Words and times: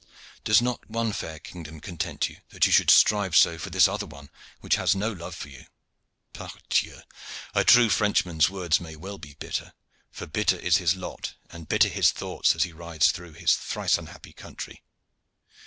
Does 0.43 0.63
not 0.63 0.89
one 0.89 1.13
fair 1.13 1.37
kingdom 1.37 1.79
content 1.79 2.27
you, 2.27 2.37
that 2.49 2.65
you 2.65 2.71
should 2.71 2.89
strive 2.89 3.35
so 3.35 3.59
for 3.59 3.69
this 3.69 3.87
other 3.87 4.07
one 4.07 4.31
which 4.59 4.73
has 4.73 4.95
no 4.95 5.11
love 5.11 5.35
for 5.35 5.47
you? 5.49 5.65
Pardieu! 6.33 7.03
a 7.53 7.63
true 7.63 7.87
Frenchman's 7.87 8.49
words 8.49 8.79
may 8.79 8.95
well 8.95 9.19
be 9.19 9.35
bitter, 9.35 9.73
for 10.09 10.25
bitter 10.25 10.57
is 10.57 10.77
his 10.77 10.95
lot 10.95 11.35
and 11.51 11.69
bitter 11.69 11.87
his 11.87 12.11
thoughts 12.11 12.55
as 12.55 12.63
he 12.63 12.73
rides 12.73 13.11
through 13.11 13.33
his 13.33 13.55
thrice 13.55 13.99
unhappy 13.99 14.33
country." 14.33 14.81